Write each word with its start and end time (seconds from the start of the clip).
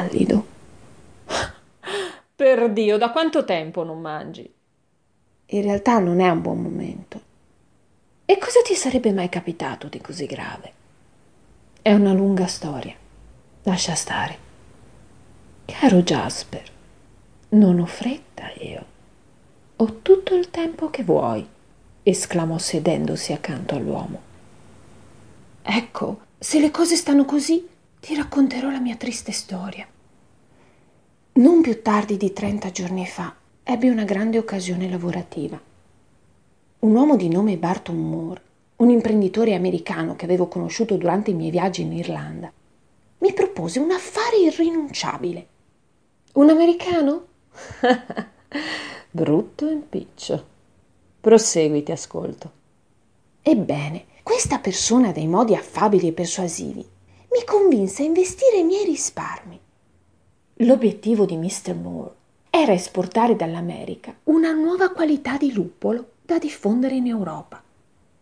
pallido. 0.00 0.46
Per 2.34 2.72
Dio, 2.72 2.96
da 2.96 3.10
quanto 3.10 3.44
tempo 3.44 3.84
non 3.84 4.00
mangi? 4.00 4.50
In 5.52 5.62
realtà 5.62 5.98
non 5.98 6.20
è 6.20 6.28
un 6.30 6.40
buon 6.40 6.62
momento. 6.62 7.20
E 8.24 8.38
cosa 8.38 8.60
ti 8.62 8.74
sarebbe 8.74 9.12
mai 9.12 9.28
capitato 9.28 9.88
di 9.88 10.00
così 10.00 10.24
grave? 10.24 10.72
È 11.82 11.92
una 11.92 12.12
lunga 12.12 12.46
storia. 12.46 12.94
Lascia 13.64 13.94
stare. 13.94 14.48
Caro 15.66 16.02
Jasper, 16.02 16.62
non 17.50 17.78
ho 17.78 17.86
fretta 17.86 18.50
io. 18.60 18.84
Ho 19.76 20.00
tutto 20.00 20.34
il 20.34 20.50
tempo 20.50 20.88
che 20.88 21.02
vuoi, 21.02 21.46
esclamò 22.02 22.56
sedendosi 22.58 23.32
accanto 23.32 23.74
all'uomo. 23.74 24.28
Ecco, 25.62 26.20
se 26.38 26.58
le 26.58 26.70
cose 26.70 26.96
stanno 26.96 27.24
così, 27.24 27.66
ti 28.00 28.14
racconterò 28.14 28.70
la 28.70 28.80
mia 28.80 28.96
triste 28.96 29.30
storia. 29.30 29.86
Non 31.32 31.60
più 31.60 31.82
tardi 31.82 32.16
di 32.16 32.32
trenta 32.32 32.70
giorni 32.70 33.06
fa 33.06 33.34
ebbi 33.62 33.88
una 33.88 34.04
grande 34.04 34.38
occasione 34.38 34.88
lavorativa. 34.88 35.60
Un 36.80 36.94
uomo 36.94 37.16
di 37.16 37.28
nome 37.28 37.58
Barton 37.58 37.98
Moore, 37.98 38.42
un 38.76 38.88
imprenditore 38.88 39.54
americano 39.54 40.16
che 40.16 40.24
avevo 40.24 40.48
conosciuto 40.48 40.96
durante 40.96 41.30
i 41.30 41.34
miei 41.34 41.50
viaggi 41.50 41.82
in 41.82 41.92
Irlanda, 41.92 42.50
mi 43.18 43.32
propose 43.34 43.78
un 43.78 43.90
affare 43.90 44.38
irrinunciabile. 44.38 45.46
Un 46.32 46.48
americano? 46.48 47.26
Brutto 49.10 49.68
impiccio. 49.68 50.46
Prosegui, 51.20 51.82
ti 51.82 51.92
ascolto. 51.92 52.52
Ebbene, 53.42 54.06
questa 54.22 54.58
persona 54.58 55.12
dai 55.12 55.26
modi 55.26 55.54
affabili 55.54 56.08
e 56.08 56.12
persuasivi 56.12 56.98
mi 57.40 57.46
convinse 57.46 58.02
a 58.02 58.04
investire 58.04 58.58
i 58.58 58.64
miei 58.64 58.84
risparmi. 58.84 59.58
L'obiettivo 60.56 61.24
di 61.24 61.38
Mr. 61.38 61.74
Moore 61.74 62.14
era 62.50 62.74
esportare 62.74 63.34
dall'America 63.34 64.14
una 64.24 64.52
nuova 64.52 64.90
qualità 64.90 65.38
di 65.38 65.50
luppolo 65.50 66.10
da 66.22 66.38
diffondere 66.38 66.96
in 66.96 67.06
Europa. 67.06 67.62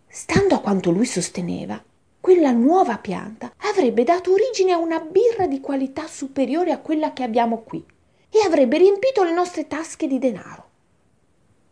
Stando 0.07 0.55
a 0.55 0.61
quanto 0.61 0.93
lui 0.93 1.05
sosteneva, 1.05 1.83
quella 2.21 2.53
nuova 2.53 2.99
pianta 2.99 3.53
avrebbe 3.57 4.05
dato 4.05 4.33
origine 4.33 4.71
a 4.71 4.79
una 4.79 5.01
birra 5.01 5.49
di 5.49 5.61
qualità 5.61 6.07
superiore 6.07 6.71
a 6.71 6.79
quella 6.79 7.13
che 7.13 7.25
abbiamo 7.25 7.63
qui 7.63 7.85
e 8.31 8.39
avrebbe 8.47 8.79
riempito 8.79 9.25
le 9.25 9.33
nostre 9.33 9.67
tasche 9.67 10.07
di 10.07 10.21
denaro. 10.21 10.67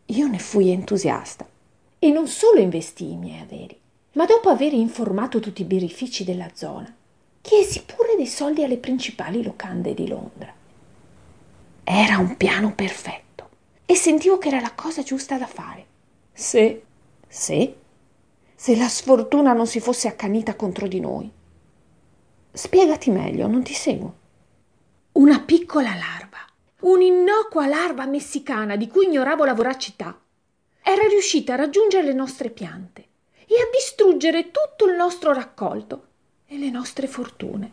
Io 0.07 0.27
ne 0.27 0.39
fui 0.39 0.69
entusiasta 0.69 1.47
e 1.97 2.11
non 2.11 2.27
solo 2.27 2.59
investii 2.59 3.13
i 3.13 3.17
miei 3.17 3.39
averi, 3.39 3.79
ma 4.13 4.25
dopo 4.25 4.49
aver 4.49 4.73
informato 4.73 5.39
tutti 5.39 5.61
i 5.61 5.65
birrifici 5.65 6.25
della 6.25 6.49
zona, 6.53 6.93
chiesi 7.47 7.81
pure 7.83 8.17
dei 8.17 8.27
soldi 8.27 8.61
alle 8.61 8.75
principali 8.75 9.41
locande 9.41 9.93
di 9.93 10.05
Londra. 10.09 10.53
Era 11.81 12.17
un 12.17 12.35
piano 12.35 12.75
perfetto 12.75 13.49
e 13.85 13.95
sentivo 13.95 14.37
che 14.37 14.49
era 14.49 14.59
la 14.59 14.73
cosa 14.73 15.01
giusta 15.01 15.37
da 15.37 15.47
fare. 15.47 15.85
Se, 16.33 16.83
se, 17.25 17.75
se 18.53 18.75
la 18.75 18.89
sfortuna 18.89 19.53
non 19.53 19.65
si 19.65 19.79
fosse 19.79 20.09
accanita 20.09 20.57
contro 20.57 20.87
di 20.87 20.99
noi. 20.99 21.31
Spiegati 22.51 23.11
meglio, 23.11 23.47
non 23.47 23.63
ti 23.63 23.73
seguo. 23.73 24.13
Una 25.13 25.39
piccola 25.39 25.95
larva, 25.95 26.39
un'innocua 26.81 27.65
larva 27.65 28.05
messicana 28.07 28.75
di 28.75 28.89
cui 28.89 29.05
ignoravo 29.05 29.45
la 29.45 29.53
voracità, 29.53 30.19
era 30.83 31.07
riuscita 31.07 31.53
a 31.53 31.55
raggiungere 31.55 32.07
le 32.07 32.13
nostre 32.13 32.49
piante 32.49 33.07
e 33.47 33.55
a 33.55 33.69
distruggere 33.73 34.51
tutto 34.51 34.85
il 34.85 34.97
nostro 34.97 35.31
raccolto 35.31 36.07
e 36.47 36.57
le 36.57 36.69
nostre 36.69 37.07
fortune. 37.07 37.71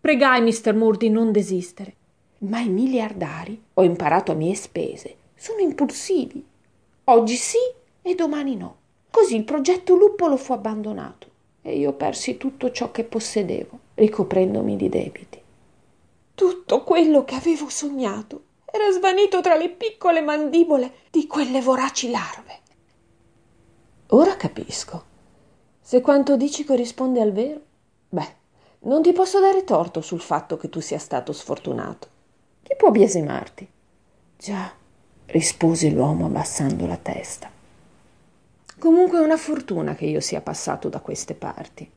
Pregai 0.00 0.40
Mr. 0.42 0.74
Moore 0.74 0.98
di 0.98 1.10
non 1.10 1.32
desistere 1.32 1.96
ma 2.42 2.60
i 2.60 2.68
miliardari, 2.68 3.60
ho 3.74 3.82
imparato 3.82 4.32
a 4.32 4.34
mie 4.34 4.54
spese, 4.54 5.16
sono 5.36 5.60
impulsivi. 5.60 6.44
Oggi 7.04 7.36
sì 7.36 7.58
e 8.00 8.14
domani 8.14 8.56
no. 8.56 8.76
Così 9.10 9.36
il 9.36 9.44
progetto 9.44 9.94
Luppolo 9.94 10.36
fu 10.36 10.52
abbandonato 10.52 11.30
e 11.62 11.76
io 11.76 11.92
persi 11.92 12.38
tutto 12.38 12.72
ciò 12.72 12.90
che 12.90 13.04
possedevo, 13.04 13.78
ricoprendomi 13.94 14.76
di 14.76 14.88
debiti. 14.88 15.40
Tutto 16.34 16.82
quello 16.82 17.24
che 17.24 17.34
avevo 17.34 17.68
sognato 17.68 18.44
era 18.64 18.90
svanito 18.90 19.40
tra 19.40 19.54
le 19.54 19.68
piccole 19.68 20.22
mandibole 20.22 20.92
di 21.10 21.26
quelle 21.26 21.60
voraci 21.60 22.10
larve. 22.10 22.60
Ora 24.08 24.36
capisco. 24.36 25.10
Se 25.84 26.00
quanto 26.00 26.36
dici 26.36 26.64
corrisponde 26.64 27.20
al 27.20 27.32
vero, 27.32 27.60
beh, 28.08 28.34
non 28.84 29.02
ti 29.02 29.12
posso 29.12 29.40
dare 29.40 29.64
torto 29.64 30.00
sul 30.00 30.20
fatto 30.20 30.56
che 30.56 30.68
tu 30.68 30.80
sia 30.80 30.98
stato 30.98 31.32
sfortunato. 31.32 32.08
Chi 32.62 32.76
può 32.76 32.92
biasimarti? 32.92 33.68
Già, 34.38 34.72
rispose 35.26 35.90
l'uomo 35.90 36.26
abbassando 36.26 36.86
la 36.86 36.96
testa. 36.96 37.50
Comunque 38.78 39.18
è 39.18 39.22
una 39.22 39.36
fortuna 39.36 39.94
che 39.94 40.06
io 40.06 40.20
sia 40.20 40.40
passato 40.40 40.88
da 40.88 41.00
queste 41.00 41.34
parti, 41.34 41.90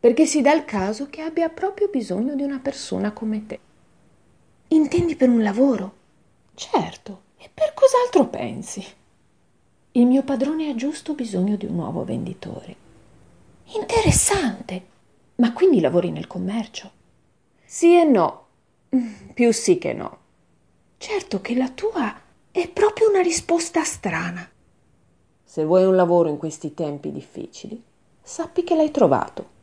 perché 0.00 0.26
si 0.26 0.42
dà 0.42 0.52
il 0.52 0.64
caso 0.64 1.08
che 1.08 1.22
abbia 1.22 1.48
proprio 1.48 1.88
bisogno 1.88 2.34
di 2.34 2.42
una 2.42 2.58
persona 2.58 3.12
come 3.12 3.46
te. 3.46 3.58
Intendi 4.68 5.14
per 5.14 5.28
un 5.28 5.42
lavoro? 5.42 5.94
Certo, 6.54 7.22
e 7.38 7.48
per 7.52 7.74
cos'altro 7.74 8.26
pensi? 8.26 8.84
Il 9.92 10.06
mio 10.06 10.24
padrone 10.24 10.68
ha 10.68 10.74
giusto 10.74 11.14
bisogno 11.14 11.56
di 11.56 11.66
un 11.66 11.76
nuovo 11.76 12.04
venditore. 12.04 12.88
Interessante. 13.74 14.86
Ma 15.36 15.52
quindi 15.52 15.80
lavori 15.80 16.10
nel 16.10 16.26
commercio? 16.26 16.90
Sì 17.64 17.96
e 17.96 18.04
no, 18.04 18.46
più 19.32 19.52
sì 19.52 19.78
che 19.78 19.92
no. 19.92 20.18
Certo 20.98 21.40
che 21.40 21.54
la 21.54 21.68
tua 21.70 22.14
è 22.50 22.68
proprio 22.68 23.08
una 23.08 23.20
risposta 23.20 23.84
strana. 23.84 24.48
Se 25.44 25.64
vuoi 25.64 25.84
un 25.84 25.94
lavoro 25.94 26.28
in 26.28 26.36
questi 26.36 26.74
tempi 26.74 27.12
difficili, 27.12 27.82
sappi 28.20 28.64
che 28.64 28.74
l'hai 28.74 28.90
trovato. 28.90 29.58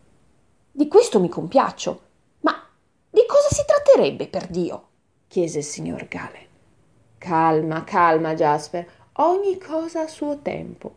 Di 0.72 0.88
questo 0.88 1.20
mi 1.20 1.30
compiaccio. 1.30 2.02
Ma 2.42 2.54
di 3.10 3.24
cosa 3.28 3.50
si 3.50 3.64
tratterebbe, 3.66 4.28
per 4.28 4.48
Dio? 4.48 4.88
chiese 5.28 5.60
il 5.60 5.64
signor 5.66 6.08
Gale. 6.08 6.48
Calma, 7.18 7.84
calma, 7.84 8.34
Jasper. 8.36 8.90
Ogni 9.14 9.58
cosa 9.58 10.02
a 10.02 10.08
suo 10.08 10.40
tempo. 10.40 10.96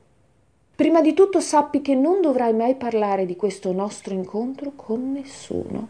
Prima 0.80 1.02
di 1.02 1.12
tutto 1.12 1.40
sappi 1.40 1.82
che 1.82 1.94
non 1.94 2.22
dovrai 2.22 2.54
mai 2.54 2.74
parlare 2.74 3.26
di 3.26 3.36
questo 3.36 3.70
nostro 3.70 4.14
incontro 4.14 4.72
con 4.74 5.12
nessuno. 5.12 5.88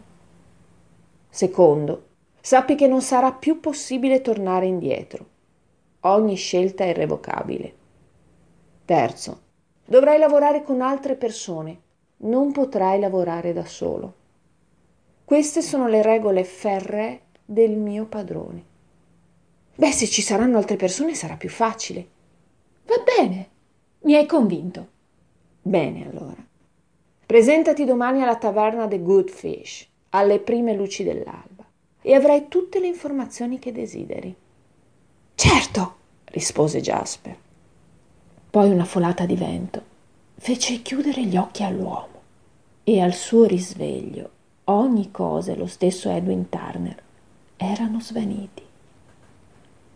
Secondo, 1.29 2.07
sappi 2.41 2.75
che 2.75 2.87
non 2.87 3.01
sarà 3.01 3.31
più 3.31 3.61
possibile 3.61 4.19
tornare 4.19 4.65
indietro. 4.65 5.25
Ogni 6.01 6.35
scelta 6.35 6.83
è 6.83 6.87
irrevocabile. 6.87 7.73
Terzo, 8.83 9.41
dovrai 9.85 10.19
lavorare 10.19 10.61
con 10.61 10.81
altre 10.81 11.15
persone, 11.15 11.79
non 12.23 12.51
potrai 12.51 12.99
lavorare 12.99 13.53
da 13.53 13.63
solo. 13.63 14.13
Queste 15.23 15.61
sono 15.61 15.87
le 15.87 16.01
regole 16.01 16.43
ferree 16.43 17.21
del 17.45 17.77
mio 17.77 18.07
padrone. 18.07 18.65
Beh, 19.73 19.91
se 19.93 20.05
ci 20.07 20.21
saranno 20.21 20.57
altre 20.57 20.75
persone 20.75 21.15
sarà 21.15 21.37
più 21.37 21.47
facile. 21.47 22.05
Va 22.83 23.01
bene, 23.05 23.50
mi 24.03 24.15
hai 24.15 24.25
convinto. 24.25 24.87
Bene 25.61 26.09
allora. 26.09 26.43
Presentati 27.25 27.85
domani 27.85 28.21
alla 28.23 28.35
taverna 28.35 28.87
The 28.87 29.01
Good 29.01 29.29
Fish, 29.29 29.87
alle 30.09 30.39
prime 30.39 30.73
luci 30.73 31.03
dell'alba 31.03 31.65
e 32.01 32.13
avrai 32.13 32.47
tutte 32.47 32.79
le 32.79 32.87
informazioni 32.87 33.59
che 33.59 33.71
desideri. 33.71 34.35
Certo, 35.35 35.95
rispose 36.25 36.81
Jasper. 36.81 37.37
Poi 38.49 38.71
una 38.71 38.85
folata 38.85 39.25
di 39.25 39.35
vento 39.35 39.83
fece 40.35 40.81
chiudere 40.81 41.23
gli 41.23 41.37
occhi 41.37 41.63
all'uomo 41.63 42.19
e 42.83 42.99
al 42.99 43.13
suo 43.13 43.45
risveglio 43.45 44.29
ogni 44.65 45.11
cosa 45.11 45.51
e 45.51 45.55
lo 45.55 45.67
stesso 45.67 46.09
Edwin 46.09 46.49
Turner 46.49 47.01
erano 47.55 48.01
svaniti. 48.01 48.63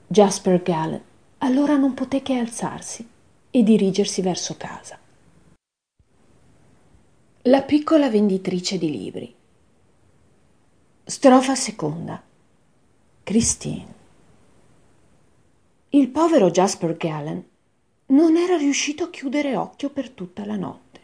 Jasper 0.08 0.62
Gallen 0.62 1.02
allora 1.40 1.76
non 1.76 1.96
poté 1.96 2.22
che 2.22 2.38
alzarsi 2.38 3.14
e 3.56 3.64
dirigersi 3.64 4.22
verso 4.22 4.58
casa. 4.58 5.00
La 7.44 7.62
piccola 7.62 8.10
venditrice 8.10 8.78
di 8.78 8.92
libri 8.92 9.34
Strofa 11.06 11.56
seconda. 11.56 12.22
Christine. 13.24 13.94
Il 15.92 16.10
povero 16.10 16.52
Jasper 16.52 16.98
Gallen 16.98 17.48
non 18.08 18.36
era 18.36 18.58
riuscito 18.58 19.06
a 19.06 19.10
chiudere 19.10 19.56
occhio 19.56 19.90
per 19.90 20.10
tutta 20.10 20.44
la 20.44 20.58
notte. 20.58 21.00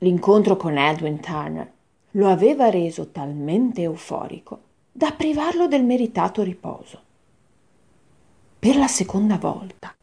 L'incontro 0.00 0.58
con 0.58 0.76
Edwin 0.76 1.20
Turner 1.20 1.72
lo 2.10 2.28
aveva 2.28 2.68
reso 2.68 3.08
talmente 3.08 3.80
euforico 3.80 4.60
da 4.92 5.10
privarlo 5.12 5.68
del 5.68 5.84
meritato 5.84 6.42
riposo. 6.42 7.00
Per 8.58 8.76
la 8.76 8.88
seconda 8.88 9.38
volta 9.38 9.94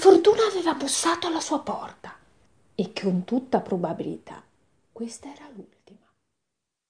fortuna 0.00 0.46
aveva 0.46 0.72
bussato 0.72 1.26
alla 1.26 1.40
sua 1.42 1.60
porta 1.60 2.16
e 2.74 2.90
con 2.98 3.24
tutta 3.24 3.60
probabilità 3.60 4.42
questa 4.90 5.30
era 5.30 5.46
l'ultima. 5.54 5.99